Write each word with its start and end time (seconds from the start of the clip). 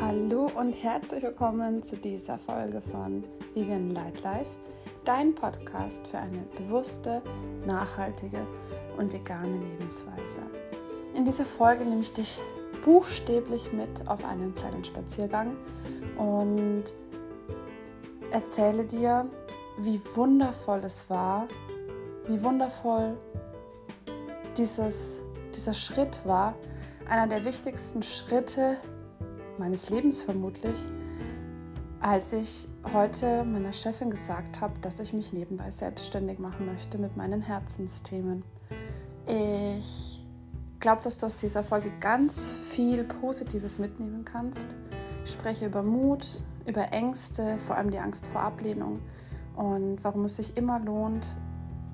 Hallo 0.00 0.50
und 0.56 0.72
herzlich 0.72 1.22
willkommen 1.22 1.82
zu 1.82 1.94
dieser 1.94 2.38
Folge 2.38 2.80
von 2.80 3.22
Vegan 3.52 3.90
Light 3.90 4.22
Life, 4.22 4.48
dein 5.04 5.34
Podcast 5.34 6.06
für 6.06 6.16
eine 6.16 6.38
bewusste, 6.56 7.20
nachhaltige 7.66 8.46
und 8.96 9.12
vegane 9.12 9.58
Lebensweise. 9.58 10.40
In 11.14 11.26
dieser 11.26 11.44
Folge 11.44 11.84
nehme 11.84 12.00
ich 12.00 12.14
dich 12.14 12.38
buchstäblich 12.82 13.74
mit 13.74 14.08
auf 14.08 14.24
einen 14.24 14.54
kleinen 14.54 14.82
Spaziergang 14.84 15.54
und 16.16 16.84
erzähle 18.30 18.84
dir, 18.84 19.26
wie 19.80 20.00
wundervoll 20.14 20.80
es 20.82 21.10
war, 21.10 21.46
wie 22.26 22.42
wundervoll 22.42 23.18
dieses, 24.56 25.20
dieser 25.54 25.74
Schritt 25.74 26.20
war, 26.24 26.54
einer 27.06 27.26
der 27.26 27.44
wichtigsten 27.44 28.02
Schritte 28.02 28.78
meines 29.60 29.90
Lebens 29.90 30.22
vermutlich, 30.22 30.76
als 32.00 32.32
ich 32.32 32.66
heute 32.92 33.44
meiner 33.44 33.72
Chefin 33.72 34.10
gesagt 34.10 34.60
habe, 34.60 34.72
dass 34.80 34.98
ich 34.98 35.12
mich 35.12 35.32
nebenbei 35.32 35.70
selbstständig 35.70 36.38
machen 36.38 36.66
möchte 36.66 36.98
mit 36.98 37.16
meinen 37.16 37.42
Herzensthemen. 37.42 38.42
Ich 39.26 40.24
glaube, 40.80 41.02
dass 41.02 41.18
du 41.18 41.26
aus 41.26 41.36
dieser 41.36 41.62
Folge 41.62 41.92
ganz 42.00 42.48
viel 42.48 43.04
Positives 43.04 43.78
mitnehmen 43.78 44.24
kannst. 44.24 44.66
Ich 45.24 45.32
spreche 45.32 45.66
über 45.66 45.82
Mut, 45.82 46.42
über 46.66 46.90
Ängste, 46.92 47.58
vor 47.58 47.76
allem 47.76 47.90
die 47.90 47.98
Angst 47.98 48.26
vor 48.28 48.40
Ablehnung 48.40 49.00
und 49.54 50.02
warum 50.02 50.24
es 50.24 50.36
sich 50.36 50.56
immer 50.56 50.80
lohnt, 50.80 51.36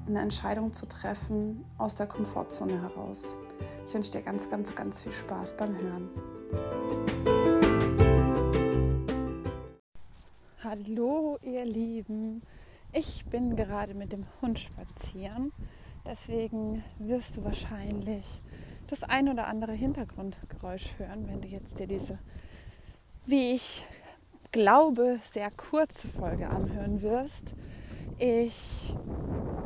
eine 0.06 0.20
Entscheidung 0.20 0.72
zu 0.72 0.86
treffen 0.86 1.64
aus 1.78 1.96
der 1.96 2.06
Komfortzone 2.06 2.80
heraus. 2.80 3.36
Ich 3.84 3.92
wünsche 3.92 4.12
dir 4.12 4.22
ganz, 4.22 4.48
ganz, 4.48 4.72
ganz 4.76 5.00
viel 5.00 5.12
Spaß 5.12 5.56
beim 5.56 5.74
Hören. 5.76 7.55
Hallo 10.68 11.38
ihr 11.42 11.64
Lieben, 11.64 12.42
ich 12.92 13.24
bin 13.26 13.54
gerade 13.54 13.94
mit 13.94 14.12
dem 14.12 14.26
Hund 14.42 14.58
spazieren, 14.58 15.52
deswegen 16.04 16.82
wirst 16.98 17.36
du 17.36 17.44
wahrscheinlich 17.44 18.24
das 18.88 19.04
ein 19.04 19.28
oder 19.28 19.46
andere 19.46 19.74
Hintergrundgeräusch 19.74 20.98
hören, 20.98 21.28
wenn 21.28 21.40
du 21.40 21.46
jetzt 21.46 21.78
dir 21.78 21.86
diese, 21.86 22.18
wie 23.26 23.52
ich 23.52 23.86
glaube, 24.50 25.20
sehr 25.30 25.52
kurze 25.52 26.08
Folge 26.08 26.50
anhören 26.50 27.00
wirst. 27.00 27.54
Ich 28.18 28.92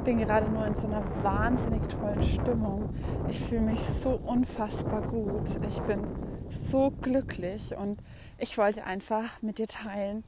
bin 0.04 0.18
gerade 0.18 0.50
nur 0.50 0.66
in 0.66 0.74
so 0.74 0.86
einer 0.86 1.24
wahnsinnig 1.24 1.80
tollen 1.88 2.22
Stimmung. 2.24 2.94
Ich 3.30 3.40
fühle 3.40 3.62
mich 3.62 3.80
so 3.80 4.10
unfassbar 4.10 5.00
gut. 5.00 5.48
Ich 5.66 5.80
bin 5.80 6.02
so 6.50 6.92
glücklich 7.00 7.74
und 7.74 7.98
ich 8.36 8.58
wollte 8.58 8.84
einfach 8.84 9.40
mit 9.40 9.56
dir 9.56 9.66
teilen, 9.66 10.24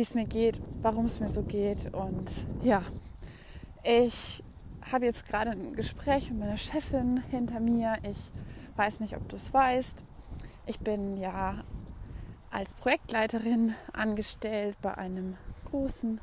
wie 0.00 0.04
es 0.04 0.14
mir 0.14 0.24
geht, 0.24 0.58
warum 0.80 1.04
es 1.04 1.20
mir 1.20 1.28
so 1.28 1.42
geht. 1.42 1.92
Und 1.92 2.30
ja, 2.62 2.82
ich 3.82 4.42
habe 4.90 5.04
jetzt 5.04 5.26
gerade 5.26 5.50
ein 5.50 5.74
Gespräch 5.74 6.30
mit 6.30 6.40
meiner 6.40 6.56
Chefin 6.56 7.22
hinter 7.30 7.60
mir. 7.60 7.98
Ich 8.10 8.16
weiß 8.76 9.00
nicht, 9.00 9.14
ob 9.14 9.28
du 9.28 9.36
es 9.36 9.52
weißt. 9.52 9.98
Ich 10.64 10.78
bin 10.78 11.18
ja 11.18 11.64
als 12.50 12.72
Projektleiterin 12.72 13.74
angestellt 13.92 14.74
bei 14.80 14.96
einem 14.96 15.36
großen 15.66 16.18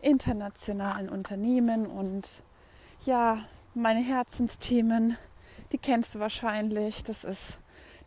internationalen 0.00 1.08
Unternehmen 1.08 1.86
und 1.86 2.42
ja, 3.06 3.44
meine 3.74 4.00
Herzensthemen, 4.00 5.16
die 5.70 5.78
kennst 5.78 6.16
du 6.16 6.18
wahrscheinlich. 6.18 7.04
Das 7.04 7.22
ist 7.22 7.59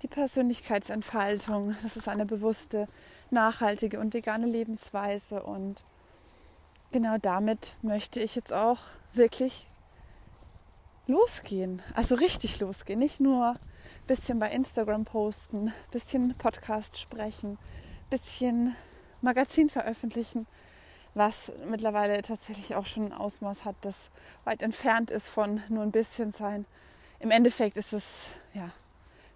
die 0.04 0.08
Persönlichkeitsentfaltung, 0.08 1.76
das 1.82 1.96
ist 1.96 2.10
eine 2.10 2.26
bewusste, 2.26 2.86
nachhaltige 3.32 4.00
und 4.00 4.14
vegane 4.14 4.46
Lebensweise. 4.46 5.42
Und 5.42 5.82
genau 6.92 7.18
damit 7.18 7.74
möchte 7.82 8.20
ich 8.20 8.36
jetzt 8.36 8.52
auch 8.52 8.80
wirklich 9.14 9.66
losgehen, 11.08 11.82
also 11.96 12.16
richtig 12.16 12.60
losgehen, 12.60 13.00
nicht 13.00 13.20
nur 13.20 13.50
ein 13.50 14.08
bisschen 14.08 14.40
bei 14.40 14.52
Instagram 14.52 15.06
posten, 15.06 15.70
ein 15.70 15.74
bisschen 15.92 16.36
Podcast 16.38 17.00
sprechen, 17.00 17.54
ein 17.54 18.10
bisschen 18.10 18.76
Magazin 19.22 19.70
veröffentlichen, 19.70 20.48
was 21.14 21.52
mittlerweile 21.70 22.22
tatsächlich 22.24 22.76
auch 22.76 22.86
schon 22.86 23.06
ein 23.06 23.14
Ausmaß 23.14 23.64
hat, 23.64 23.76
das 23.82 24.10
weit 24.44 24.62
entfernt 24.62 25.12
ist 25.12 25.30
von 25.30 25.62
nur 25.70 25.84
ein 25.84 25.92
bisschen 25.92 26.32
sein. 26.32 26.66
Im 27.20 27.32
Endeffekt 27.32 27.78
ist 27.78 27.94
es, 27.94 28.26
ja, 28.54 28.72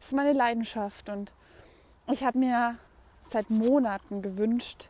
ist 0.02 0.13
meine 0.13 0.34
Leidenschaft 0.34 1.09
und 1.09 1.31
ich 2.12 2.24
habe 2.24 2.40
mir 2.40 2.78
seit 3.24 3.50
Monaten 3.50 4.22
gewünscht, 4.22 4.90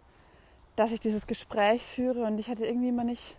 dass 0.75 0.91
ich 0.91 1.00
dieses 1.00 1.28
Gespräch 1.28 1.84
führe 1.84 2.25
und 2.25 2.38
ich 2.38 2.50
hatte 2.50 2.66
irgendwie 2.66 2.90
immer 2.90 3.03
nicht, 3.03 3.35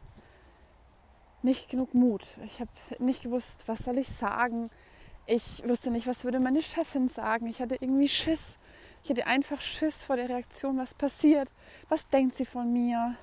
nicht 1.42 1.68
genug 1.68 1.94
Mut. 1.94 2.26
Ich 2.44 2.60
habe 2.60 2.70
nicht 2.98 3.22
gewusst, 3.22 3.62
was 3.66 3.80
soll 3.80 3.98
ich 3.98 4.08
sagen. 4.08 4.70
Ich 5.26 5.62
wusste 5.68 5.90
nicht, 5.90 6.06
was 6.06 6.24
würde 6.24 6.40
meine 6.40 6.62
Chefin 6.62 7.08
sagen. 7.08 7.46
Ich 7.46 7.60
hatte 7.60 7.76
irgendwie 7.76 8.08
Schiss. 8.08 8.58
Ich 9.04 9.10
hatte 9.10 9.26
einfach 9.26 9.60
Schiss 9.60 10.02
vor 10.02 10.16
der 10.16 10.28
Reaktion, 10.28 10.78
was 10.78 10.94
passiert. 10.94 11.48
Was 11.88 12.08
denkt 12.08 12.34
sie 12.34 12.46
von 12.46 12.72
mir? 12.72 13.16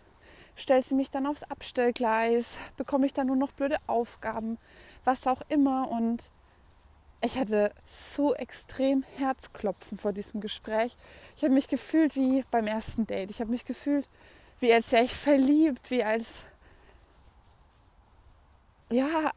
stellt 0.55 0.85
sie 0.85 0.95
mich 0.95 1.11
dann 1.11 1.27
aufs 1.27 1.43
Abstellgleis, 1.43 2.57
bekomme 2.77 3.05
ich 3.05 3.13
dann 3.13 3.27
nur 3.27 3.35
noch 3.35 3.51
blöde 3.51 3.77
Aufgaben, 3.87 4.57
was 5.03 5.27
auch 5.27 5.41
immer. 5.49 5.91
Und 5.91 6.29
ich 7.21 7.37
hatte 7.37 7.71
so 7.87 8.35
extrem 8.35 9.03
Herzklopfen 9.17 9.97
vor 9.97 10.13
diesem 10.13 10.41
Gespräch. 10.41 10.95
Ich 11.35 11.43
habe 11.43 11.53
mich 11.53 11.67
gefühlt 11.67 12.15
wie 12.15 12.43
beim 12.51 12.67
ersten 12.67 13.07
Date. 13.07 13.31
Ich 13.31 13.39
habe 13.39 13.51
mich 13.51 13.65
gefühlt, 13.65 14.07
wie 14.59 14.71
als 14.71 14.91
wäre 14.91 15.03
ich 15.03 15.15
verliebt, 15.15 15.89
wie 15.91 16.03
als, 16.03 16.43
ja, 18.91 19.31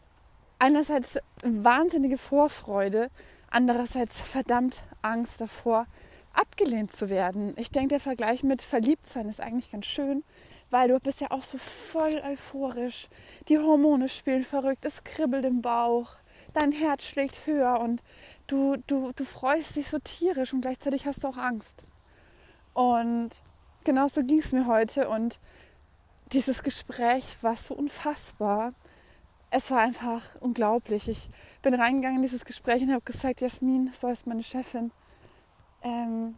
einerseits 0.59 1.19
wahnsinnige 1.43 2.19
Vorfreude, 2.19 3.11
andererseits 3.51 4.21
verdammt 4.21 4.83
Angst 5.03 5.41
davor, 5.41 5.87
abgelehnt 6.33 6.93
zu 6.93 7.09
werden. 7.09 7.55
Ich 7.57 7.71
denke, 7.71 7.89
der 7.89 8.01
Vergleich 8.01 8.43
mit 8.43 8.63
Verliebtsein 8.63 9.29
ist 9.29 9.41
eigentlich 9.41 9.73
ganz 9.73 9.87
schön, 9.87 10.25
weil 10.71 10.89
du 10.89 10.99
bist 11.01 11.21
ja 11.21 11.31
auch 11.31 11.43
so 11.43 11.59
voll 11.59 12.23
euphorisch. 12.31 13.09
Die 13.49 13.59
Hormone 13.59 14.09
spielen 14.09 14.45
verrückt, 14.45 14.85
es 14.85 15.03
kribbelt 15.05 15.45
im 15.45 15.63
Bauch, 15.63 16.17
dein 16.55 16.73
Herz 16.73 17.05
schlägt 17.05 17.47
höher 17.47 17.81
und 17.81 18.03
du, 18.47 18.77
du, 18.87 19.13
du 19.15 19.25
freust 19.25 19.77
dich 19.77 19.89
so 19.89 19.99
tierisch 19.99 20.53
und 20.53 20.61
gleichzeitig 20.61 21.07
hast 21.07 21.25
du 21.25 21.29
auch 21.29 21.37
Angst. 21.37 21.83
Und 22.75 23.31
genauso 23.85 24.23
ging 24.23 24.39
es 24.39 24.53
mir 24.53 24.67
heute 24.67 25.09
und 25.09 25.39
dieses 26.33 26.63
Gespräch 26.63 27.37
war 27.43 27.57
so 27.57 27.75
unfassbar. 27.75 28.73
Es 29.51 29.71
war 29.71 29.81
einfach 29.81 30.23
unglaublich. 30.41 31.09
Ich 31.09 31.29
bin 31.63 31.75
reingegangen 31.75 32.19
in 32.19 32.23
dieses 32.23 32.45
Gespräch 32.45 32.83
und 32.83 32.93
habe 32.93 33.03
gesagt, 33.03 33.41
Jasmin, 33.41 33.91
so 33.95 34.09
ist 34.09 34.27
meine 34.27 34.43
Chefin. 34.43 34.91
Ähm, 35.83 36.37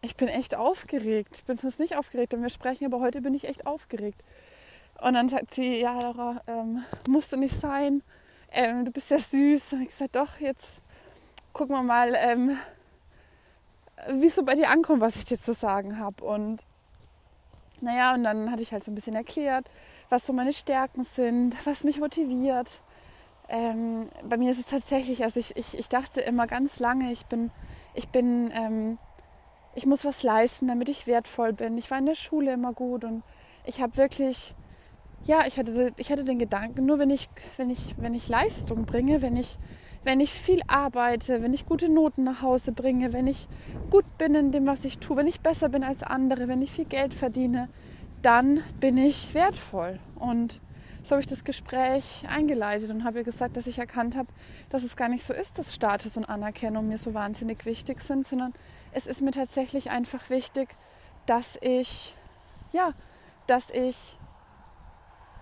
ich 0.00 0.16
bin 0.16 0.28
echt 0.28 0.54
aufgeregt. 0.54 1.30
Ich 1.34 1.44
bin 1.44 1.58
sonst 1.58 1.78
nicht 1.78 1.96
aufgeregt, 1.96 2.32
wenn 2.32 2.42
wir 2.42 2.50
sprechen, 2.50 2.86
aber 2.86 3.00
heute 3.00 3.20
bin 3.20 3.34
ich 3.34 3.46
echt 3.46 3.66
aufgeregt. 3.66 4.22
Und 5.02 5.14
dann 5.14 5.28
sagt 5.28 5.54
sie, 5.54 5.80
ja, 5.80 5.98
Laura, 6.00 6.42
ähm, 6.46 6.84
musst 7.08 7.32
du 7.32 7.36
nicht 7.36 7.58
sein. 7.60 8.02
Ähm, 8.54 8.84
du 8.84 8.90
bist 8.90 9.10
ja 9.10 9.18
süß. 9.18 9.74
Und 9.74 9.82
ich 9.82 9.88
gesagt, 9.90 10.16
doch, 10.16 10.40
jetzt 10.40 10.78
gucken 11.52 11.76
wir 11.76 11.82
mal, 11.82 12.14
ähm, 12.16 12.58
wie 14.08 14.26
es 14.26 14.34
so 14.34 14.42
bei 14.42 14.54
dir 14.54 14.70
ankommt, 14.70 15.00
was 15.00 15.16
ich 15.16 15.24
dir 15.24 15.38
zu 15.38 15.54
sagen 15.54 15.98
habe. 15.98 16.24
Und 16.24 16.60
naja, 17.80 18.14
und 18.14 18.24
dann 18.24 18.50
hatte 18.50 18.62
ich 18.62 18.72
halt 18.72 18.84
so 18.84 18.90
ein 18.90 18.94
bisschen 18.94 19.16
erklärt, 19.16 19.68
was 20.08 20.26
so 20.26 20.32
meine 20.32 20.52
Stärken 20.52 21.02
sind, 21.02 21.54
was 21.66 21.84
mich 21.84 22.00
motiviert. 22.00 22.68
Ähm, 23.48 24.08
bei 24.28 24.36
mir 24.36 24.50
ist 24.50 24.60
es 24.60 24.66
tatsächlich, 24.66 25.22
also 25.22 25.38
ich, 25.38 25.56
ich, 25.56 25.78
ich 25.78 25.88
dachte 25.88 26.20
immer 26.20 26.46
ganz 26.46 26.78
lange, 26.78 27.12
ich 27.12 27.26
bin, 27.26 27.50
ich 27.94 28.08
bin 28.08 28.50
ähm, 28.54 28.98
ich 29.74 29.86
muss 29.86 30.04
was 30.04 30.22
leisten, 30.22 30.68
damit 30.68 30.88
ich 30.88 31.06
wertvoll 31.06 31.52
bin. 31.52 31.76
Ich 31.78 31.90
war 31.90 31.98
in 31.98 32.06
der 32.06 32.14
Schule 32.14 32.52
immer 32.52 32.72
gut 32.72 33.04
und 33.04 33.22
ich 33.64 33.80
habe 33.80 33.96
wirklich, 33.96 34.54
ja, 35.26 35.46
ich 35.46 35.58
hatte, 35.58 35.92
ich 35.96 36.10
hatte 36.10 36.24
den 36.24 36.38
Gedanken, 36.38 36.84
nur 36.84 36.98
wenn 36.98 37.10
ich, 37.10 37.28
wenn 37.56 37.70
ich, 37.70 37.94
wenn 37.98 38.14
ich 38.14 38.28
Leistung 38.28 38.84
bringe, 38.84 39.22
wenn 39.22 39.36
ich, 39.36 39.58
wenn 40.02 40.20
ich 40.20 40.32
viel 40.32 40.60
arbeite, 40.66 41.42
wenn 41.42 41.54
ich 41.54 41.66
gute 41.66 41.88
Noten 41.88 42.24
nach 42.24 42.42
Hause 42.42 42.72
bringe, 42.72 43.12
wenn 43.12 43.26
ich 43.26 43.48
gut 43.90 44.04
bin 44.18 44.34
in 44.34 44.52
dem, 44.52 44.66
was 44.66 44.84
ich 44.84 44.98
tue, 44.98 45.16
wenn 45.16 45.26
ich 45.26 45.40
besser 45.40 45.70
bin 45.70 45.82
als 45.82 46.02
andere, 46.02 46.46
wenn 46.46 46.60
ich 46.60 46.72
viel 46.72 46.84
Geld 46.84 47.14
verdiene, 47.14 47.68
dann 48.20 48.62
bin 48.80 48.98
ich 48.98 49.32
wertvoll. 49.34 49.98
Und 50.16 50.60
so 51.02 51.12
habe 51.12 51.20
ich 51.20 51.26
das 51.26 51.44
Gespräch 51.44 52.24
eingeleitet 52.28 52.90
und 52.90 53.04
habe 53.04 53.18
ihr 53.18 53.24
gesagt, 53.24 53.56
dass 53.56 53.66
ich 53.66 53.78
erkannt 53.78 54.16
habe, 54.16 54.28
dass 54.68 54.84
es 54.84 54.96
gar 54.96 55.08
nicht 55.08 55.24
so 55.24 55.32
ist, 55.32 55.58
dass 55.58 55.74
Status 55.74 56.16
und 56.18 56.24
Anerkennung 56.26 56.88
mir 56.88 56.98
so 56.98 57.14
wahnsinnig 57.14 57.64
wichtig 57.64 58.00
sind, 58.02 58.26
sondern 58.26 58.52
es 58.92 59.06
ist 59.06 59.22
mir 59.22 59.30
tatsächlich 59.30 59.90
einfach 59.90 60.28
wichtig, 60.28 60.68
dass 61.26 61.58
ich, 61.60 62.14
ja, 62.72 62.92
dass 63.46 63.70
ich 63.70 64.18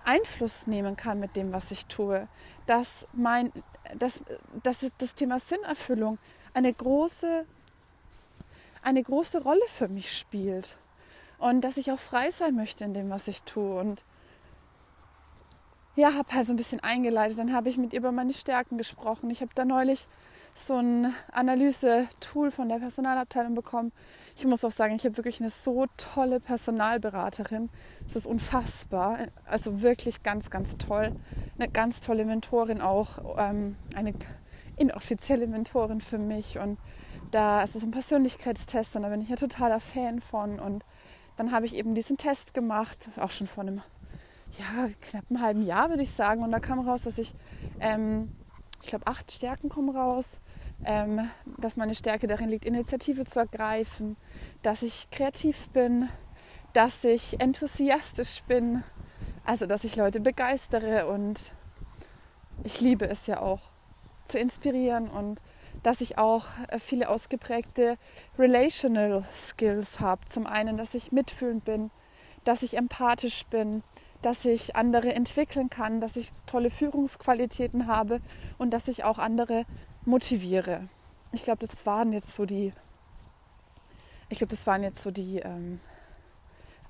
Einfluss 0.05 0.67
nehmen 0.67 0.95
kann 0.95 1.19
mit 1.19 1.35
dem, 1.35 1.51
was 1.51 1.71
ich 1.71 1.85
tue. 1.85 2.27
Dass, 2.65 3.07
mein, 3.13 3.51
dass, 3.97 4.21
dass 4.63 4.91
das 4.97 5.15
Thema 5.15 5.39
Sinnerfüllung 5.39 6.17
eine 6.53 6.73
große, 6.73 7.45
eine 8.81 9.03
große 9.03 9.43
Rolle 9.43 9.65
für 9.67 9.87
mich 9.87 10.17
spielt. 10.17 10.77
Und 11.37 11.61
dass 11.61 11.77
ich 11.77 11.91
auch 11.91 11.99
frei 11.99 12.31
sein 12.31 12.55
möchte 12.55 12.83
in 12.83 12.93
dem, 12.93 13.09
was 13.09 13.27
ich 13.27 13.43
tue. 13.43 13.79
Und 13.79 14.03
ja, 15.95 16.13
habe 16.13 16.33
halt 16.33 16.47
so 16.47 16.53
ein 16.53 16.57
bisschen 16.57 16.79
eingeleitet. 16.79 17.37
Dann 17.37 17.53
habe 17.53 17.69
ich 17.69 17.77
mit 17.77 17.93
ihr 17.93 17.99
über 17.99 18.11
meine 18.11 18.33
Stärken 18.33 18.77
gesprochen. 18.77 19.29
Ich 19.29 19.41
habe 19.41 19.51
da 19.53 19.65
neulich 19.65 20.07
so 20.53 20.75
ein 20.75 21.13
Analyse-Tool 21.31 22.51
von 22.51 22.69
der 22.69 22.77
Personalabteilung 22.77 23.55
bekommen. 23.55 23.91
Ich 24.35 24.45
muss 24.45 24.63
auch 24.63 24.71
sagen, 24.71 24.95
ich 24.95 25.05
habe 25.05 25.17
wirklich 25.17 25.39
eine 25.39 25.49
so 25.49 25.85
tolle 25.97 26.39
Personalberaterin. 26.39 27.69
Es 28.07 28.15
ist 28.15 28.25
unfassbar. 28.25 29.19
Also 29.45 29.81
wirklich 29.81 30.23
ganz, 30.23 30.49
ganz 30.49 30.77
toll. 30.77 31.11
Eine 31.57 31.69
ganz 31.69 32.01
tolle 32.01 32.25
Mentorin 32.25 32.81
auch. 32.81 33.37
Ähm, 33.37 33.75
eine 33.95 34.13
inoffizielle 34.77 35.47
Mentorin 35.47 36.01
für 36.01 36.17
mich. 36.17 36.59
Und 36.59 36.77
da 37.31 37.63
ist 37.63 37.75
es 37.75 37.83
ein 37.83 37.91
Persönlichkeitstest 37.91 38.95
und 38.95 39.03
da 39.03 39.09
bin 39.09 39.21
ich 39.21 39.29
ja 39.29 39.35
totaler 39.35 39.79
Fan 39.79 40.21
von. 40.21 40.59
Und 40.59 40.83
dann 41.37 41.51
habe 41.51 41.65
ich 41.65 41.75
eben 41.75 41.95
diesen 41.95 42.17
Test 42.17 42.53
gemacht, 42.53 43.09
auch 43.17 43.31
schon 43.31 43.47
vor 43.47 43.63
einem 43.63 43.81
ja, 44.59 44.89
knapp 45.01 45.25
einem 45.29 45.41
halben 45.41 45.65
Jahr, 45.65 45.89
würde 45.89 46.03
ich 46.03 46.11
sagen. 46.11 46.43
Und 46.43 46.51
da 46.51 46.59
kam 46.59 46.79
raus, 46.87 47.03
dass 47.03 47.17
ich, 47.17 47.33
ähm, 47.79 48.31
ich 48.83 48.89
glaube, 48.89 49.07
acht 49.07 49.31
Stärken 49.31 49.69
kommen 49.69 49.95
raus. 49.95 50.37
Ähm, 50.85 51.29
dass 51.57 51.77
meine 51.77 51.95
Stärke 51.95 52.27
darin 52.27 52.49
liegt, 52.49 52.65
Initiative 52.65 53.23
zu 53.23 53.39
ergreifen, 53.39 54.17
dass 54.63 54.81
ich 54.81 55.09
kreativ 55.11 55.69
bin, 55.69 56.09
dass 56.73 57.05
ich 57.05 57.39
enthusiastisch 57.39 58.43
bin, 58.47 58.83
also 59.45 59.65
dass 59.65 59.85
ich 59.85 59.95
Leute 59.95 60.19
begeistere 60.19 61.07
und 61.07 61.53
ich 62.65 62.81
liebe 62.81 63.07
es 63.07 63.27
ja 63.27 63.39
auch 63.39 63.61
zu 64.27 64.39
inspirieren 64.39 65.07
und 65.07 65.39
dass 65.83 66.01
ich 66.01 66.17
auch 66.17 66.47
äh, 66.67 66.79
viele 66.79 67.07
ausgeprägte 67.07 67.97
Relational 68.37 69.23
Skills 69.37 70.01
habe. 70.01 70.25
Zum 70.27 70.45
einen, 70.45 70.75
dass 70.75 70.95
ich 70.95 71.13
mitfühlend 71.13 71.63
bin, 71.63 71.91
dass 72.43 72.61
ich 72.61 72.75
empathisch 72.75 73.45
bin, 73.45 73.83
dass 74.23 74.45
ich 74.45 74.75
andere 74.75 75.13
entwickeln 75.13 75.69
kann, 75.69 76.01
dass 76.01 76.15
ich 76.15 76.31
tolle 76.47 76.69
Führungsqualitäten 76.69 77.87
habe 77.87 78.21
und 78.57 78.71
dass 78.71 78.87
ich 78.87 79.03
auch 79.03 79.19
andere 79.19 79.65
motiviere. 80.05 80.87
Ich 81.31 81.43
glaube, 81.43 81.65
das 81.65 81.85
waren 81.85 82.13
jetzt 82.13 82.33
so 82.33 82.45
die, 82.45 82.71
ich 84.29 84.37
glaube, 84.37 84.51
das 84.51 84.65
waren 84.65 84.81
jetzt 84.81 85.03
so 85.03 85.11
die 85.11 85.39
ähm, 85.39 85.79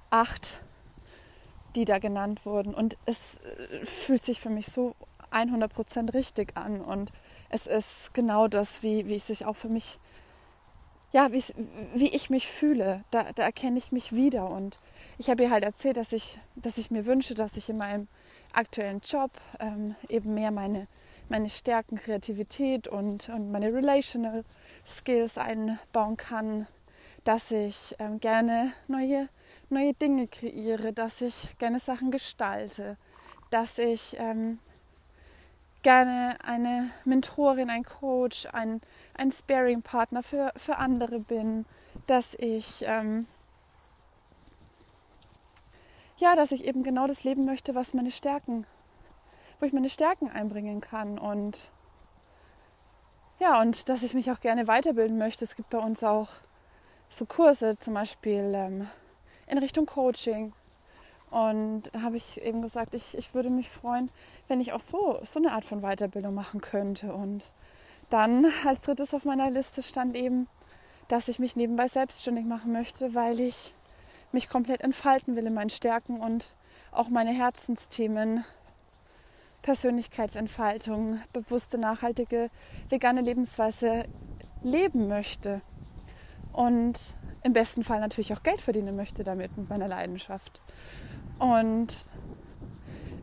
acht, 0.09 0.59
die 1.75 1.85
da 1.85 1.97
genannt 1.97 2.45
wurden. 2.45 2.73
Und 2.73 2.97
es 3.05 3.37
äh, 3.43 3.85
fühlt 3.85 4.23
sich 4.23 4.39
für 4.39 4.49
mich 4.49 4.67
so 4.67 4.95
100% 5.31 6.13
richtig 6.13 6.55
an 6.55 6.81
und 6.81 7.11
es 7.49 7.65
ist 7.65 8.13
genau 8.13 8.47
das, 8.47 8.83
wie, 8.83 9.07
wie 9.07 9.15
es 9.15 9.27
sich 9.27 9.45
auch 9.45 9.55
für 9.55 9.69
mich, 9.69 9.99
ja, 11.11 11.31
wie 11.31 12.07
ich 12.07 12.29
mich 12.29 12.47
fühle. 12.47 13.03
Da, 13.11 13.31
da 13.33 13.43
erkenne 13.43 13.77
ich 13.77 13.91
mich 13.91 14.13
wieder 14.13 14.51
und 14.51 14.79
ich 15.17 15.29
habe 15.29 15.43
ihr 15.43 15.51
halt 15.51 15.63
erzählt, 15.63 15.97
dass 15.97 16.13
ich, 16.13 16.39
dass 16.55 16.77
ich 16.77 16.91
mir 16.91 17.05
wünsche, 17.05 17.35
dass 17.35 17.57
ich 17.57 17.69
in 17.69 17.77
meinem 17.77 18.07
aktuellen 18.53 19.01
Job 19.01 19.31
ähm, 19.59 19.95
eben 20.09 20.33
mehr 20.33 20.51
meine, 20.51 20.87
meine 21.29 21.49
Stärken, 21.49 21.97
Kreativität 21.97 22.87
und, 22.87 23.29
und 23.29 23.51
meine 23.51 23.73
Relational 23.73 24.43
Skills 24.85 25.37
einbauen 25.37 26.17
kann, 26.17 26.67
dass 27.23 27.51
ich 27.51 27.95
ähm, 27.99 28.19
gerne 28.19 28.73
neue, 28.87 29.29
neue 29.69 29.93
Dinge 29.93 30.27
kreiere, 30.27 30.93
dass 30.93 31.21
ich 31.21 31.57
gerne 31.57 31.79
Sachen 31.79 32.11
gestalte, 32.11 32.97
dass 33.49 33.77
ich 33.77 34.15
ähm, 34.19 34.59
gerne 35.83 36.37
eine 36.43 36.89
Mentorin, 37.05 37.69
ein 37.69 37.83
Coach, 37.83 38.47
ein, 38.51 38.81
ein 39.13 39.31
Sparing-Partner 39.31 40.23
für, 40.23 40.51
für 40.55 40.77
andere 40.77 41.19
bin, 41.19 41.65
dass 42.07 42.35
ich 42.35 42.83
ähm, 42.87 43.27
ja, 46.17 46.35
dass 46.35 46.51
ich 46.51 46.65
eben 46.65 46.83
genau 46.83 47.07
das 47.07 47.23
leben 47.23 47.45
möchte, 47.45 47.75
was 47.75 47.93
meine 47.93 48.11
Stärken, 48.11 48.65
wo 49.59 49.65
ich 49.65 49.73
meine 49.73 49.89
Stärken 49.89 50.29
einbringen 50.29 50.81
kann 50.81 51.17
und 51.17 51.71
ja, 53.39 53.59
und 53.59 53.89
dass 53.89 54.03
ich 54.03 54.13
mich 54.13 54.31
auch 54.31 54.39
gerne 54.39 54.67
weiterbilden 54.67 55.17
möchte. 55.17 55.43
Es 55.43 55.55
gibt 55.55 55.69
bei 55.69 55.79
uns 55.79 56.03
auch 56.03 56.29
so 57.09 57.25
Kurse, 57.25 57.77
zum 57.79 57.93
Beispiel 57.93 58.53
ähm, 58.55 58.87
in 59.47 59.57
Richtung 59.57 59.85
Coaching. 59.85 60.53
Und 61.29 61.89
da 61.91 62.03
habe 62.03 62.15
ich 62.15 62.41
eben 62.41 62.61
gesagt, 62.61 62.93
ich, 62.93 63.17
ich 63.17 63.33
würde 63.33 63.49
mich 63.49 63.69
freuen, 63.69 64.09
wenn 64.47 64.61
ich 64.61 64.71
auch 64.71 64.79
so, 64.79 65.19
so 65.25 65.39
eine 65.39 65.51
Art 65.51 65.65
von 65.65 65.81
Weiterbildung 65.81 66.33
machen 66.33 66.61
könnte. 66.61 67.13
Und 67.13 67.43
dann 68.09 68.45
als 68.65 68.81
drittes 68.81 69.13
auf 69.13 69.25
meiner 69.25 69.49
Liste 69.49 69.81
stand 69.81 70.15
eben, 70.15 70.47
dass 71.07 71.27
ich 71.27 71.39
mich 71.39 71.55
nebenbei 71.55 71.87
selbstständig 71.87 72.45
machen 72.45 72.71
möchte, 72.71 73.15
weil 73.15 73.39
ich 73.39 73.73
mich 74.33 74.49
komplett 74.49 74.81
entfalten 74.81 75.35
will 75.35 75.45
in 75.45 75.53
meinen 75.53 75.69
Stärken 75.69 76.19
und 76.19 76.49
auch 76.91 77.09
meine 77.09 77.31
Herzensthemen, 77.31 78.43
Persönlichkeitsentfaltung, 79.61 81.21
bewusste, 81.31 81.77
nachhaltige, 81.77 82.49
vegane 82.89 83.21
Lebensweise 83.21 84.05
leben 84.61 85.07
möchte. 85.07 85.61
Und 86.51 86.99
im 87.43 87.53
besten 87.53 87.83
Fall 87.83 87.99
natürlich 87.99 88.33
auch 88.33 88.43
Geld 88.43 88.61
verdienen 88.61 88.95
möchte 88.95 89.23
damit 89.23 89.55
mit 89.57 89.69
meiner 89.69 89.87
Leidenschaft. 89.87 90.61
Und 91.39 91.97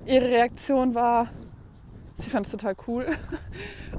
ihre 0.07 0.29
Reaktion 0.29 0.95
war, 0.95 1.29
sie 2.21 2.31
fand 2.31 2.47
es 2.47 2.53
total 2.53 2.75
cool 2.87 3.07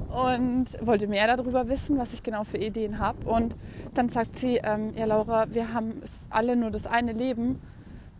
und 0.08 0.66
wollte 0.80 1.06
mehr 1.06 1.36
darüber 1.36 1.68
wissen, 1.68 1.98
was 1.98 2.12
ich 2.12 2.22
genau 2.22 2.44
für 2.44 2.58
Ideen 2.58 2.98
habe. 2.98 3.28
Und 3.28 3.54
dann 3.94 4.08
sagt 4.08 4.36
sie, 4.36 4.60
ähm, 4.62 4.92
ja 4.96 5.04
Laura, 5.04 5.52
wir 5.52 5.72
haben 5.72 6.02
alle 6.30 6.56
nur 6.56 6.70
das 6.70 6.86
eine 6.86 7.12
Leben 7.12 7.60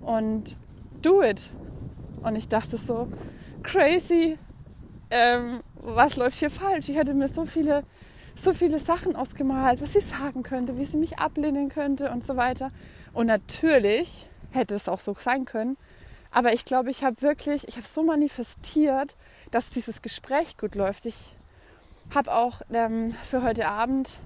und 0.00 0.56
do 1.00 1.22
it. 1.22 1.50
Und 2.24 2.36
ich 2.36 2.48
dachte 2.48 2.76
so, 2.76 3.08
crazy, 3.62 4.36
ähm, 5.10 5.60
was 5.74 6.16
läuft 6.16 6.38
hier 6.38 6.50
falsch? 6.50 6.88
Ich 6.88 6.96
hätte 6.96 7.14
mir 7.14 7.28
so 7.28 7.44
viele, 7.44 7.84
so 8.34 8.52
viele 8.52 8.78
Sachen 8.78 9.16
ausgemalt, 9.16 9.80
was 9.82 9.92
sie 9.92 10.00
sagen 10.00 10.42
könnte, 10.42 10.78
wie 10.78 10.84
sie 10.84 10.96
mich 10.96 11.18
ablehnen 11.18 11.68
könnte 11.68 12.10
und 12.10 12.26
so 12.26 12.36
weiter. 12.36 12.70
Und 13.12 13.26
natürlich 13.26 14.28
hätte 14.50 14.74
es 14.74 14.88
auch 14.88 15.00
so 15.00 15.14
sein 15.18 15.44
können. 15.44 15.76
Aber 16.30 16.54
ich 16.54 16.64
glaube, 16.64 16.90
ich 16.90 17.04
habe 17.04 17.20
wirklich, 17.20 17.68
ich 17.68 17.76
habe 17.76 17.86
so 17.86 18.02
manifestiert, 18.02 19.16
dass 19.52 19.70
dieses 19.70 20.02
Gespräch 20.02 20.56
gut 20.56 20.74
läuft. 20.74 21.06
Ich 21.06 21.16
habe 22.12 22.34
auch 22.34 22.62
ähm, 22.72 23.14
für 23.30 23.42
heute 23.42 23.68
Abend 23.68 24.18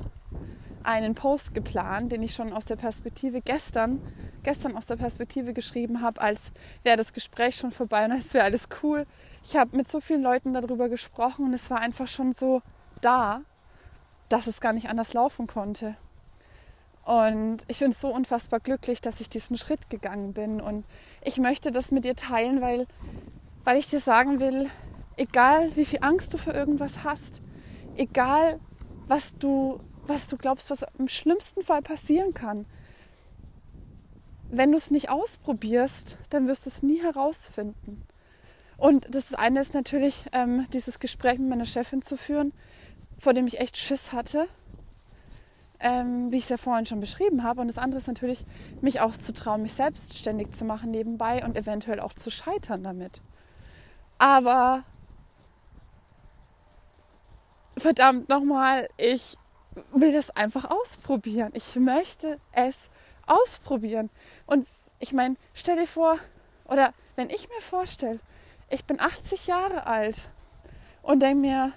einen 0.82 1.14
Post 1.14 1.52
geplant, 1.52 2.12
den 2.12 2.23
ich 2.23 2.35
schon 2.35 2.52
aus 2.52 2.64
der 2.64 2.76
Perspektive 2.76 3.40
gestern, 3.42 4.00
gestern 4.45 4.76
aus 4.76 4.87
der 4.87 4.97
Perspektive 4.97 5.52
geschrieben 5.52 6.00
habe, 6.00 6.21
als 6.21 6.52
wäre 6.85 6.97
das 6.97 7.12
Gespräch 7.12 7.56
schon 7.56 7.73
vorbei 7.73 8.04
und 8.04 8.12
als 8.12 8.33
wäre 8.33 8.45
alles 8.45 8.68
cool. 8.83 9.04
Ich 9.45 9.56
habe 9.56 9.76
mit 9.76 9.90
so 9.90 10.00
vielen 10.00 10.23
Leuten 10.23 10.54
darüber 10.54 10.88
gesprochen 10.88 11.45
und 11.45 11.54
es 11.54 11.71
war 11.71 11.80
einfach 11.80 12.06
schon 12.06 12.33
so 12.33 12.62
da, 13.02 13.40
dass 14.28 14.47
es 14.47 14.61
gar 14.61 14.73
nicht 14.73 14.88
anders 14.88 15.12
laufen 15.12 15.47
konnte. 15.47 15.97
Und 17.04 17.59
ich 17.68 17.78
bin 17.80 17.92
so 17.92 18.09
unfassbar 18.09 18.59
glücklich, 18.59 19.00
dass 19.00 19.21
ich 19.21 19.28
diesen 19.28 19.56
Schritt 19.56 19.90
gegangen 19.90 20.33
bin. 20.33 20.61
Und 20.61 20.85
ich 21.23 21.38
möchte 21.38 21.71
das 21.71 21.92
mit 21.92 22.04
dir 22.04 22.16
teilen, 22.16 22.61
weil, 22.61 22.88
weil 23.62 23.76
ich 23.76 23.87
dir 23.87 24.00
sagen 24.00 24.40
will, 24.40 24.68
egal 25.16 25.75
wie 25.76 25.85
viel 25.85 26.00
Angst 26.02 26.32
du 26.35 26.38
für 26.38 26.52
irgendwas 26.52 27.04
hast, 27.04 27.40
egal 27.96 28.61
was 29.08 29.37
du 29.37 29.80
was 30.08 30.28
du 30.28 30.37
glaubst, 30.37 30.70
was 30.70 30.85
im 30.99 31.08
schlimmsten 31.08 31.62
Fall 31.62 31.82
passieren 31.82 32.35
kann. 32.35 32.66
Wenn 34.50 34.70
du 34.70 34.76
es 34.76 34.90
nicht 34.90 35.11
ausprobierst, 35.11 36.16
dann 36.30 36.46
wirst 36.46 36.66
du 36.66 36.70
es 36.70 36.82
nie 36.82 37.02
herausfinden. 37.02 38.02
Und 38.76 39.06
das 39.12 39.35
eine 39.35 39.61
ist 39.61 39.75
natürlich, 39.75 40.26
ähm, 40.32 40.66
dieses 40.73 40.99
Gespräch 40.99 41.38
mit 41.38 41.49
meiner 41.49 41.66
Chefin 41.66 42.02
zu 42.02 42.16
führen, 42.16 42.52
vor 43.18 43.32
dem 43.32 43.46
ich 43.46 43.58
echt 43.58 43.76
Schiss 43.76 44.12
hatte, 44.12 44.46
ähm, 45.80 46.30
wie 46.30 46.37
ich 46.37 46.44
es 46.44 46.50
ja 46.50 46.58
vorhin 46.58 46.87
schon 46.87 47.00
beschrieben 47.00 47.42
habe. 47.42 47.61
Und 47.61 47.68
das 47.68 47.78
andere 47.78 47.99
ist 47.99 48.06
natürlich, 48.06 48.44
mich 48.82 49.00
auch 49.00 49.16
zu 49.16 49.32
trauen, 49.32 49.62
mich 49.62 49.73
selbstständig 49.73 50.52
zu 50.52 50.64
machen 50.64 50.90
nebenbei 50.90 51.44
und 51.44 51.56
eventuell 51.56 52.00
auch 52.00 52.12
zu 52.12 52.30
scheitern 52.30 52.85
damit. 52.85 53.23
Aber 54.18 54.85
verdammt 57.76 58.28
nochmal, 58.28 58.88
ich 58.97 59.37
will 59.92 60.12
das 60.12 60.30
einfach 60.30 60.71
ausprobieren. 60.71 61.50
Ich 61.54 61.76
möchte 61.76 62.38
es 62.52 62.88
ausprobieren. 63.26 64.11
Und 64.47 64.66
ich 64.99 65.12
meine, 65.12 65.37
stell 65.54 65.76
dir 65.76 65.87
vor, 65.87 66.18
oder 66.64 66.95
wenn 67.16 67.30
ich 67.30 67.49
mir 67.49 67.61
vorstelle, 67.61 68.18
ich 68.71 68.85
bin 68.85 69.00
80 69.00 69.47
Jahre 69.47 69.87
alt 69.87 70.23
und 71.02 71.21
denke 71.21 71.40
mir, 71.40 71.73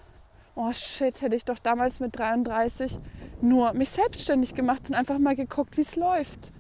oh 0.56 0.72
shit, 0.74 1.22
hätte 1.22 1.36
ich 1.36 1.46
doch 1.46 1.60
damals 1.60 2.00
mit 2.00 2.18
33 2.18 2.98
nur 3.42 3.74
mich 3.74 3.90
selbstständig 3.90 4.56
gemacht 4.56 4.90
und 4.90 4.96
einfach 4.96 5.20
mal 5.20 5.36
geguckt, 5.36 5.78
wie 5.78 5.82
es 5.82 5.96
läuft. 5.96 6.52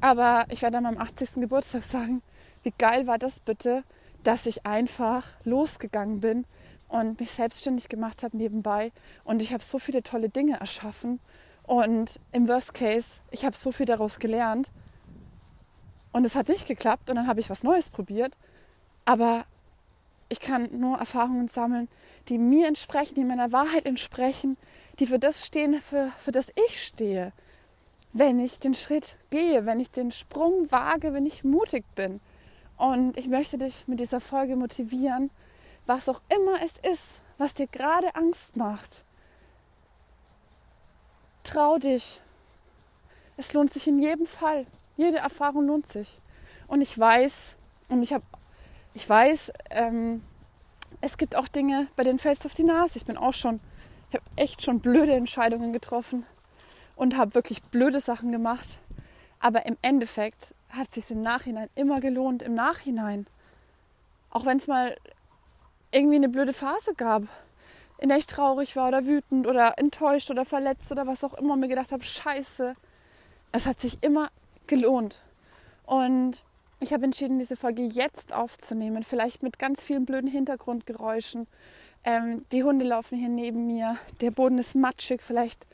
Aber 0.00 0.46
ich 0.48 0.62
werde 0.62 0.78
an 0.78 0.84
meinem 0.84 0.98
80. 0.98 1.34
Geburtstag 1.34 1.82
sagen, 1.82 2.22
wie 2.62 2.72
geil 2.78 3.06
war 3.06 3.18
das 3.18 3.40
bitte, 3.40 3.82
dass 4.24 4.46
ich 4.46 4.66
einfach 4.66 5.24
losgegangen 5.44 6.20
bin 6.20 6.44
und 6.88 7.20
mich 7.20 7.30
selbstständig 7.30 7.88
gemacht 7.88 8.22
habe 8.22 8.36
nebenbei. 8.36 8.92
Und 9.24 9.42
ich 9.42 9.52
habe 9.52 9.62
so 9.62 9.78
viele 9.78 10.02
tolle 10.02 10.28
Dinge 10.28 10.60
erschaffen. 10.60 11.20
Und 11.64 12.18
im 12.32 12.48
Worst 12.48 12.74
Case, 12.74 13.20
ich 13.30 13.44
habe 13.44 13.56
so 13.56 13.72
viel 13.72 13.86
daraus 13.86 14.18
gelernt 14.18 14.70
und 16.12 16.24
es 16.24 16.34
hat 16.34 16.48
nicht 16.48 16.66
geklappt 16.66 17.10
und 17.10 17.16
dann 17.16 17.26
habe 17.26 17.40
ich 17.40 17.50
was 17.50 17.62
Neues 17.62 17.90
probiert. 17.90 18.34
Aber 19.04 19.44
ich 20.28 20.40
kann 20.40 20.68
nur 20.72 20.98
Erfahrungen 20.98 21.48
sammeln, 21.48 21.88
die 22.28 22.38
mir 22.38 22.66
entsprechen, 22.68 23.14
die 23.14 23.24
meiner 23.24 23.52
Wahrheit 23.52 23.86
entsprechen, 23.86 24.56
die 24.98 25.06
für 25.06 25.18
das 25.18 25.46
stehen, 25.46 25.80
für, 25.80 26.10
für 26.24 26.32
das 26.32 26.50
ich 26.68 26.82
stehe. 26.82 27.32
Wenn 28.12 28.38
ich 28.38 28.58
den 28.58 28.74
Schritt 28.74 29.16
gehe, 29.30 29.66
wenn 29.66 29.80
ich 29.80 29.90
den 29.90 30.12
Sprung 30.12 30.70
wage, 30.70 31.12
wenn 31.12 31.26
ich 31.26 31.44
mutig 31.44 31.84
bin. 31.94 32.20
Und 32.78 33.16
ich 33.16 33.26
möchte 33.26 33.58
dich 33.58 33.86
mit 33.88 34.00
dieser 34.00 34.20
Folge 34.20 34.56
motivieren, 34.56 35.30
was 35.86 36.08
auch 36.08 36.20
immer 36.28 36.62
es 36.62 36.78
ist, 36.78 37.20
was 37.36 37.54
dir 37.54 37.66
gerade 37.66 38.14
Angst 38.14 38.56
macht. 38.56 39.02
Trau 41.42 41.78
dich. 41.78 42.20
Es 43.36 43.52
lohnt 43.52 43.72
sich 43.72 43.88
in 43.88 43.98
jedem 43.98 44.26
Fall. 44.26 44.64
Jede 44.96 45.18
Erfahrung 45.18 45.66
lohnt 45.66 45.88
sich. 45.88 46.16
Und 46.68 46.80
ich 46.80 46.96
weiß, 46.96 47.56
und 47.88 48.02
ich 48.02 48.12
habe, 48.12 48.24
ich 48.94 49.08
weiß, 49.08 49.52
ähm, 49.70 50.22
es 51.00 51.16
gibt 51.16 51.36
auch 51.36 51.48
Dinge, 51.48 51.88
bei 51.96 52.04
denen 52.04 52.18
fällst 52.18 52.44
du 52.44 52.48
auf 52.48 52.54
die 52.54 52.64
Nase. 52.64 52.98
Ich 52.98 53.06
bin 53.06 53.16
auch 53.16 53.34
schon, 53.34 53.60
ich 54.08 54.14
habe 54.14 54.24
echt 54.36 54.62
schon 54.62 54.80
blöde 54.80 55.14
Entscheidungen 55.14 55.72
getroffen 55.72 56.24
und 56.96 57.16
habe 57.16 57.34
wirklich 57.34 57.62
blöde 57.62 58.00
Sachen 58.00 58.30
gemacht. 58.30 58.78
Aber 59.40 59.66
im 59.66 59.76
Endeffekt 59.82 60.54
hat 60.70 60.92
sich 60.92 61.10
im 61.10 61.22
Nachhinein 61.22 61.68
immer 61.74 62.00
gelohnt. 62.00 62.42
Im 62.42 62.54
Nachhinein. 62.54 63.26
Auch 64.30 64.44
wenn 64.44 64.58
es 64.58 64.66
mal 64.66 64.96
irgendwie 65.90 66.16
eine 66.16 66.28
blöde 66.28 66.52
Phase 66.52 66.94
gab, 66.94 67.22
in 67.98 68.08
der 68.08 68.18
ich 68.18 68.26
traurig 68.26 68.76
war 68.76 68.88
oder 68.88 69.06
wütend 69.06 69.46
oder 69.46 69.78
enttäuscht 69.78 70.30
oder 70.30 70.44
verletzt 70.44 70.92
oder 70.92 71.06
was 71.06 71.24
auch 71.24 71.34
immer 71.34 71.54
und 71.54 71.60
mir 71.60 71.68
gedacht 71.68 71.92
habe, 71.92 72.04
scheiße. 72.04 72.74
Es 73.52 73.66
hat 73.66 73.80
sich 73.80 74.02
immer 74.02 74.30
gelohnt. 74.66 75.20
Und 75.86 76.42
ich 76.80 76.92
habe 76.92 77.04
entschieden, 77.04 77.38
diese 77.38 77.56
Folge 77.56 77.82
jetzt 77.82 78.32
aufzunehmen, 78.32 79.02
vielleicht 79.02 79.42
mit 79.42 79.58
ganz 79.58 79.82
vielen 79.82 80.04
blöden 80.04 80.30
Hintergrundgeräuschen. 80.30 81.48
Ähm, 82.04 82.44
die 82.52 82.62
Hunde 82.62 82.84
laufen 82.84 83.18
hier 83.18 83.28
neben 83.28 83.66
mir, 83.66 83.96
der 84.20 84.30
Boden 84.30 84.58
ist 84.58 84.76
matschig, 84.76 85.22
vielleicht 85.22 85.66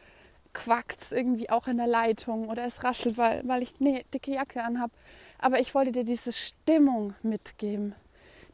quackt 0.55 1.13
irgendwie 1.13 1.51
auch 1.51 1.67
in 1.67 1.77
der 1.77 1.87
Leitung 1.87 2.49
oder 2.49 2.65
es 2.65 2.83
raschelt, 2.83 3.19
weil, 3.19 3.47
weil 3.47 3.63
ich 3.63 3.75
eine 3.81 4.05
dicke 4.05 4.33
Jacke 4.33 4.63
anhabe. 4.63 4.93
Aber 5.39 5.61
ich 5.61 5.75
wollte 5.75 5.93
dir 5.93 6.05
diese 6.05 6.33
Stimmung 6.33 7.15
mitgeben, 7.23 7.95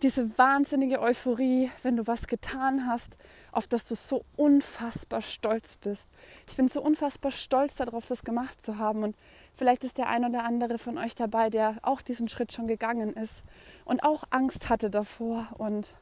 diese 0.02 0.36
wahnsinnige 0.38 1.00
Euphorie, 1.00 1.70
wenn 1.82 1.96
du 1.96 2.06
was 2.06 2.26
getan 2.26 2.86
hast, 2.86 3.16
auf 3.52 3.66
das 3.66 3.86
du 3.86 3.94
so 3.94 4.24
unfassbar 4.36 5.22
stolz 5.22 5.76
bist. 5.76 6.08
Ich 6.48 6.56
bin 6.56 6.68
so 6.68 6.80
unfassbar 6.80 7.30
stolz 7.30 7.76
darauf, 7.76 8.06
das 8.06 8.24
gemacht 8.24 8.62
zu 8.62 8.78
haben. 8.78 9.02
Und 9.02 9.16
vielleicht 9.54 9.84
ist 9.84 9.98
der 9.98 10.08
ein 10.08 10.24
oder 10.24 10.44
andere 10.44 10.78
von 10.78 10.98
euch 10.98 11.14
dabei, 11.14 11.50
der 11.50 11.76
auch 11.82 12.00
diesen 12.00 12.28
Schritt 12.28 12.52
schon 12.52 12.66
gegangen 12.66 13.14
ist 13.14 13.42
und 13.84 14.02
auch 14.02 14.24
Angst 14.30 14.68
hatte 14.68 14.90
davor. 14.90 15.46
Und 15.58 15.94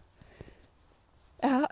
ja, 1.43 1.67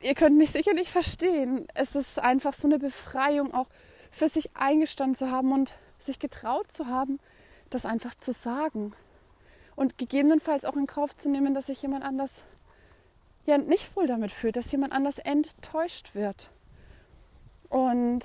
ihr 0.00 0.14
könnt 0.14 0.36
mich 0.36 0.50
sicherlich 0.50 0.90
verstehen. 0.90 1.66
Es 1.74 1.94
ist 1.94 2.18
einfach 2.18 2.54
so 2.54 2.66
eine 2.66 2.78
Befreiung, 2.78 3.52
auch 3.54 3.68
für 4.10 4.28
sich 4.28 4.56
eingestanden 4.56 5.14
zu 5.14 5.30
haben 5.30 5.52
und 5.52 5.74
sich 6.02 6.18
getraut 6.18 6.72
zu 6.72 6.86
haben, 6.86 7.20
das 7.70 7.84
einfach 7.84 8.14
zu 8.14 8.32
sagen. 8.32 8.94
Und 9.76 9.98
gegebenenfalls 9.98 10.64
auch 10.64 10.76
in 10.76 10.86
Kauf 10.86 11.16
zu 11.16 11.28
nehmen, 11.28 11.54
dass 11.54 11.66
sich 11.66 11.82
jemand 11.82 12.04
anders 12.04 12.42
ja 13.46 13.58
nicht 13.58 13.94
wohl 13.96 14.06
damit 14.06 14.30
fühlt, 14.30 14.56
dass 14.56 14.72
jemand 14.72 14.92
anders 14.92 15.18
enttäuscht 15.18 16.14
wird. 16.14 16.50
Und 17.68 18.24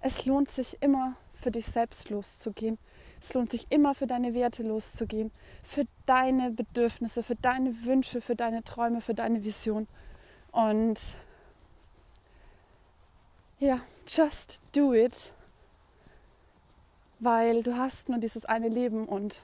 es 0.00 0.24
lohnt 0.24 0.50
sich 0.50 0.78
immer 0.80 1.16
für 1.40 1.50
dich 1.50 1.66
selbst 1.66 2.08
loszugehen. 2.10 2.78
Es 3.20 3.34
lohnt 3.34 3.50
sich 3.50 3.66
immer 3.70 3.94
für 3.94 4.06
deine 4.06 4.34
Werte 4.34 4.62
loszugehen, 4.62 5.30
für 5.62 5.86
deine 6.06 6.50
Bedürfnisse, 6.50 7.22
für 7.22 7.36
deine 7.36 7.84
Wünsche, 7.84 8.20
für 8.20 8.34
deine 8.34 8.64
Träume, 8.64 9.00
für 9.00 9.14
deine 9.14 9.44
Vision. 9.44 9.86
Und 10.52 10.98
ja, 13.58 13.78
just 14.08 14.60
do 14.74 14.94
it, 14.94 15.32
weil 17.18 17.62
du 17.62 17.76
hast 17.76 18.08
nur 18.08 18.18
dieses 18.18 18.46
eine 18.46 18.68
Leben 18.68 19.06
und 19.06 19.36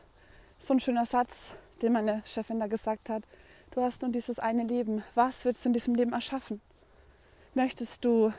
so 0.58 0.72
ein 0.72 0.80
schöner 0.80 1.04
Satz, 1.04 1.50
den 1.82 1.92
meine 1.92 2.22
Chefin 2.24 2.58
da 2.58 2.66
gesagt 2.66 3.10
hat, 3.10 3.22
Du 3.76 3.82
hast 3.82 4.00
nur 4.00 4.10
dieses 4.10 4.38
eine 4.38 4.62
Leben. 4.62 5.04
Was 5.14 5.44
willst 5.44 5.62
du 5.62 5.68
in 5.68 5.74
diesem 5.74 5.94
Leben 5.94 6.14
erschaffen? 6.14 6.62
Möchtest 7.52 8.06
du 8.06 8.32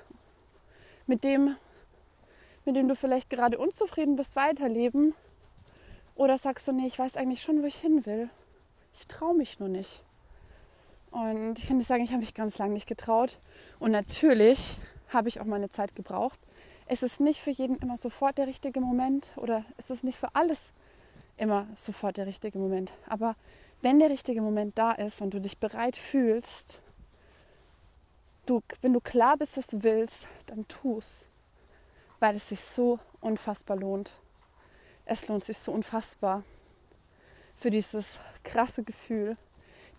mit 1.06 1.24
dem, 1.24 1.56
mit 2.66 2.76
dem 2.76 2.88
du 2.88 2.96
vielleicht 2.96 3.30
gerade 3.30 3.60
unzufrieden 3.60 4.16
bist, 4.16 4.36
weiterleben? 4.36 5.14
Oder 6.18 6.40
sagst 6.40 6.68
du, 6.68 6.72
nee, 6.72 6.88
ich 6.88 6.98
weiß 6.98 7.16
eigentlich 7.16 7.44
schon, 7.44 7.62
wo 7.62 7.68
ich 7.68 7.76
hin 7.76 8.06
will. 8.08 8.30
Ich 9.00 9.06
traue 9.06 9.36
mich 9.36 9.60
nur 9.60 9.70
nicht. 9.70 10.02
Und 11.12 11.60
ich 11.60 11.68
kann 11.68 11.78
dir 11.78 11.86
sagen, 11.86 12.04
ich 12.04 12.10
habe 12.10 12.22
mich 12.22 12.34
ganz 12.34 12.58
lange 12.58 12.74
nicht 12.74 12.88
getraut. 12.88 13.38
Und 13.80 13.92
natürlich 13.92 14.80
habe 15.10 15.30
ich 15.30 15.40
auch 15.40 15.46
meine 15.46 15.70
Zeit 15.70 15.96
gebraucht. 15.96 16.40
Es 16.88 17.04
ist 17.04 17.20
nicht 17.20 17.40
für 17.40 17.52
jeden 17.52 17.76
immer 17.78 17.98
sofort 17.98 18.40
der 18.40 18.48
richtige 18.48 18.82
Moment 18.82 19.28
oder 19.36 19.64
es 19.78 19.92
ist 19.92 20.04
nicht 20.04 20.18
für 20.18 20.34
alles 20.34 20.72
immer 21.38 21.68
sofort 21.78 22.18
der 22.18 22.26
richtige 22.26 22.58
Moment. 22.58 22.92
Aber 23.08 23.36
wenn 23.82 24.00
der 24.00 24.10
richtige 24.10 24.42
Moment 24.42 24.76
da 24.78 24.94
ist 24.94 25.22
und 25.22 25.34
du 25.36 25.40
dich 25.40 25.60
bereit 25.60 25.98
fühlst, 25.98 26.82
du, 28.48 28.64
wenn 28.82 28.94
du 28.94 29.02
klar 29.02 29.38
bist, 29.38 29.56
was 29.58 29.68
du 29.68 29.84
willst, 29.84 30.26
dann 30.48 30.68
tu's, 30.68 31.28
weil 32.20 32.36
es 32.36 32.50
sich 32.50 32.62
so 32.62 33.00
unfassbar 33.22 33.78
lohnt. 33.78 34.14
Es 35.10 35.30
lohnt 35.30 35.46
sich 35.46 35.58
so 35.58 35.72
unfassbar 35.72 36.44
für 37.56 37.70
dieses 37.70 38.20
krasse 38.44 38.84
Gefühl, 38.84 39.38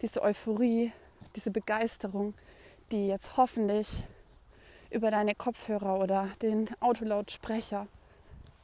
diese 0.02 0.20
Euphorie, 0.22 0.92
diese 1.34 1.50
Begeisterung, 1.50 2.34
die 2.92 3.08
jetzt 3.08 3.38
hoffentlich 3.38 4.04
über 4.90 5.10
deine 5.10 5.34
Kopfhörer 5.34 5.98
oder 5.98 6.28
den 6.42 6.68
Autolautsprecher 6.80 7.86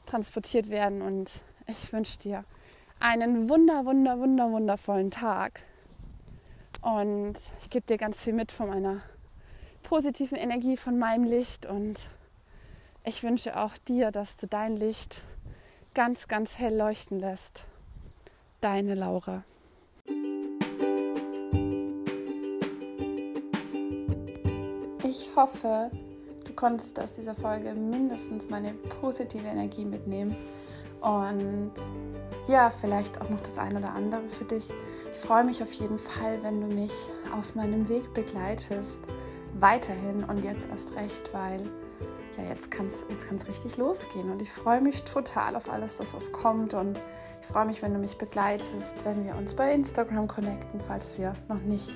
transportiert 0.05 0.69
werden. 0.69 1.01
Und 1.01 1.31
ich 1.67 1.91
wünsche 1.95 2.19
dir 2.19 2.45
einen 3.01 3.49
wunder, 3.49 3.87
wunder, 3.87 4.19
wunder, 4.19 4.53
wundervollen 4.53 5.11
Tag. 5.11 5.63
Und 6.83 7.37
ich 7.63 7.71
gebe 7.71 7.87
dir 7.87 7.97
ganz 7.97 8.21
viel 8.21 8.35
mit 8.35 8.53
von 8.53 8.69
meiner 8.69 9.01
positiven 9.83 10.37
Energie, 10.37 10.77
von 10.77 10.99
meinem 10.99 11.25
Licht. 11.25 11.65
Und 11.65 12.01
ich 13.03 13.23
wünsche 13.23 13.59
auch 13.59 13.79
dir, 13.89 14.11
dass 14.11 14.37
du 14.37 14.47
dein 14.47 14.77
Licht 14.77 15.23
ganz, 15.95 16.27
ganz 16.27 16.59
hell 16.59 16.77
leuchten 16.77 17.21
lässt. 17.21 17.65
Deine 18.61 18.95
Laura. 18.95 19.45
Ich 25.05 25.31
hoffe, 25.37 25.91
du 26.45 26.53
konntest 26.55 26.99
aus 27.01 27.13
dieser 27.13 27.35
Folge 27.35 27.73
mindestens 27.75 28.51
meine 28.51 28.75
positive 29.01 29.47
Energie 29.47 29.85
mitnehmen. 29.85 30.37
Und 31.01 31.73
ja, 32.49 32.71
vielleicht 32.71 33.21
auch 33.21 33.29
noch 33.29 33.41
das 33.41 33.59
ein 33.59 33.77
oder 33.77 33.91
andere 33.93 34.27
für 34.29 34.45
dich. 34.45 34.71
Ich 35.11 35.17
freue 35.17 35.45
mich 35.45 35.63
auf 35.63 35.73
jeden 35.75 35.99
Fall, 35.99 36.43
wenn 36.43 36.61
du 36.61 36.75
mich 36.75 36.93
auf 37.39 37.55
meinem 37.55 37.89
Weg 37.89 38.13
begleitest, 38.15 39.01
weiterhin 39.61 40.25
und 40.25 40.45
jetzt 40.45 40.69
erst 40.69 40.95
recht, 40.97 41.33
weil 41.33 41.61
ja, 42.37 42.45
jetzt 42.45 42.71
kann 42.71 42.87
es 42.87 43.07
jetzt 43.09 43.29
kann's 43.29 43.47
richtig 43.47 43.77
losgehen. 43.77 44.31
Und 44.31 44.43
ich 44.43 44.51
freue 44.51 44.81
mich 44.81 45.03
total 45.05 45.57
auf 45.57 45.71
alles, 45.71 45.97
das 45.97 46.15
was 46.15 46.33
kommt. 46.33 46.75
Und 46.75 47.01
ich 47.41 47.47
freue 47.47 47.67
mich, 47.67 47.83
wenn 47.83 47.93
du 47.93 48.01
mich 48.01 48.19
begleitest, 48.19 49.05
wenn 49.05 49.25
wir 49.25 49.37
uns 49.37 49.55
bei 49.55 49.73
Instagram 49.73 50.29
connecten, 50.29 50.81
falls 50.81 51.19
wir 51.19 51.35
noch 51.49 51.61
nicht 51.61 51.95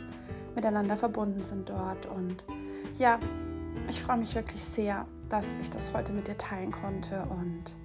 miteinander 0.54 0.96
verbunden 0.96 1.42
sind 1.42 1.68
dort. 1.68 2.06
Und 2.06 2.44
ja, 2.98 3.18
ich 3.88 4.02
freue 4.02 4.18
mich 4.18 4.34
wirklich 4.34 4.62
sehr, 4.62 5.06
dass 5.28 5.56
ich 5.60 5.70
das 5.70 5.92
heute 5.94 6.12
mit 6.12 6.28
dir 6.28 6.38
teilen 6.38 6.70
konnte. 6.70 7.26
Und 7.30 7.76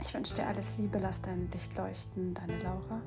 ich 0.00 0.14
wünsche 0.14 0.34
dir 0.34 0.46
alles 0.46 0.78
Liebe, 0.78 0.98
lass 0.98 1.20
dein 1.20 1.50
Licht 1.52 1.76
leuchten, 1.76 2.34
deine 2.34 2.58
Laura. 2.60 3.02